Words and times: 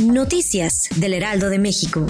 Noticias 0.00 0.88
del 0.96 1.12
Heraldo 1.12 1.50
de 1.50 1.58
México. 1.58 2.06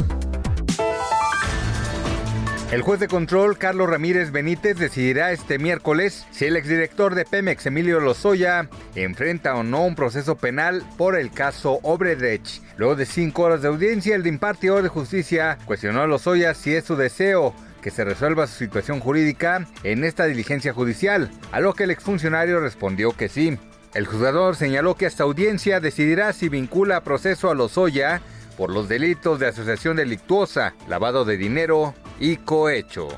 El 2.71 2.83
juez 2.83 3.01
de 3.01 3.09
control 3.09 3.59
Carlos 3.59 3.91
Ramírez 3.91 4.31
Benítez 4.31 4.79
decidirá 4.79 5.33
este 5.33 5.59
miércoles 5.59 6.25
si 6.31 6.45
el 6.45 6.55
exdirector 6.55 7.17
de 7.17 7.25
Pemex, 7.25 7.67
Emilio 7.67 7.99
Lozoya, 7.99 8.69
enfrenta 8.95 9.57
o 9.57 9.65
no 9.65 9.85
un 9.85 9.97
proceso 9.97 10.37
penal 10.37 10.85
por 10.97 11.19
el 11.19 11.33
caso 11.33 11.81
Obredech. 11.83 12.63
Luego 12.77 12.95
de 12.95 13.07
cinco 13.07 13.43
horas 13.43 13.63
de 13.63 13.69
audiencia, 13.69 14.15
el 14.15 14.25
impartidor 14.25 14.85
de 14.85 14.89
justicia 14.89 15.59
cuestionó 15.65 16.03
a 16.03 16.07
Lozoya 16.07 16.55
si 16.55 16.73
es 16.73 16.85
su 16.85 16.95
deseo 16.95 17.57
que 17.83 17.91
se 17.91 18.05
resuelva 18.05 18.47
su 18.47 18.59
situación 18.59 19.01
jurídica 19.01 19.67
en 19.83 20.05
esta 20.05 20.27
diligencia 20.27 20.73
judicial, 20.73 21.29
a 21.51 21.59
lo 21.59 21.75
que 21.75 21.85
el 21.85 21.91
exfuncionario 21.91 22.61
respondió 22.61 23.17
que 23.17 23.29
sí. 23.29 23.59
El 23.95 24.07
juzgador 24.07 24.55
señaló 24.55 24.95
que 24.95 25.07
esta 25.07 25.25
audiencia 25.25 25.81
decidirá 25.81 26.33
si 26.33 26.49
vincula 26.49 26.97
a 26.97 27.05
proceso 27.05 27.51
a 27.51 27.55
Lozoya 27.55 28.23
por 28.57 28.71
los 28.71 28.89
delitos 28.89 29.41
de 29.41 29.49
asociación 29.49 29.97
delictuosa, 29.97 30.75
lavado 30.87 31.25
de 31.25 31.37
dinero 31.37 31.95
y 32.21 32.37
cohecho. 32.37 33.09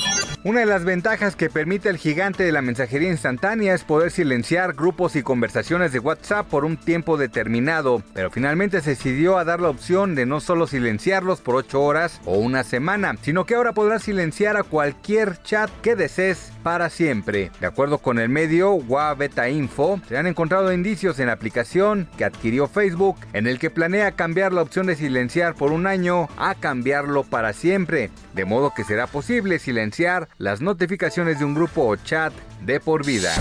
Una 0.45 0.61
de 0.61 0.67
las 0.67 0.85
ventajas 0.85 1.37
que 1.37 1.49
permite 1.49 1.89
el 1.89 1.97
gigante 1.97 2.45
de 2.45 2.53
la 2.53 2.61
mensajería 2.61 3.09
instantánea 3.09 3.75
es 3.75 3.83
poder 3.83 4.11
silenciar 4.11 4.75
grupos 4.75 5.17
y 5.17 5.23
conversaciones 5.23 5.93
de 5.93 6.01
WhatsApp 6.01 6.47
por 6.49 6.67
un 6.67 6.77
tiempo 6.77 7.17
determinado, 7.17 8.03
pero 8.13 8.31
finalmente 8.31 8.83
se 8.83 8.91
decidió 8.91 9.39
a 9.39 9.45
dar 9.45 9.63
la 9.63 9.71
opción 9.71 10.15
de 10.15 10.27
no 10.27 10.41
solo 10.41 10.67
silenciarlos 11.15 11.41
por 11.43 11.55
8 11.55 11.81
horas 11.81 12.21
o 12.25 12.39
una 12.39 12.65
semana, 12.65 13.17
sino 13.23 13.47
que 13.47 13.55
ahora 13.55 13.73
podrás 13.73 14.03
silenciar 14.03 14.57
a 14.57 14.65
cualquier 14.65 15.41
chat 15.43 15.71
que 15.81 15.95
desees 15.95 16.51
para 16.65 16.91
siempre. 16.91 17.53
De 17.61 17.69
acuerdo 17.69 17.99
con 17.99 18.19
el 18.19 18.29
medio 18.29 18.73
WA 18.73 19.15
Beta 19.15 19.49
Info, 19.49 20.01
se 20.09 20.17
han 20.17 20.27
encontrado 20.27 20.73
indicios 20.73 21.21
en 21.21 21.27
la 21.27 21.35
aplicación 21.35 22.09
que 22.17 22.25
adquirió 22.25 22.67
Facebook 22.67 23.17
en 23.33 23.47
el 23.47 23.61
que 23.61 23.71
planea 23.71 24.13
cambiar 24.13 24.53
la 24.53 24.63
opción 24.63 24.87
de 24.87 24.97
silenciar 24.97 25.55
por 25.55 25.71
un 25.71 25.87
año 25.87 26.29
a 26.37 26.57
cambiarlo 26.57 27.23
para 27.23 27.53
siempre, 27.53 28.11
de 28.35 28.45
modo 28.45 28.73
que 28.75 28.83
será 28.83 29.07
posible 29.07 29.61
silenciar 29.61 30.29
las 30.39 30.61
notificaciones 30.61 31.39
de 31.39 31.45
un 31.45 31.55
grupo 31.55 31.87
o 31.87 31.97
chat 31.97 32.33
de 32.63 32.81
por 32.81 33.07
vida. 33.07 33.33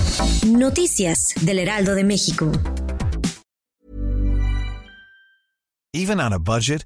Noticias 0.46 1.34
del 1.42 1.58
Heraldo 1.58 1.96
de 1.96 2.04
México. 2.04 2.52
Even 5.96 6.20
on 6.20 6.34
a 6.34 6.40
budget, 6.40 6.86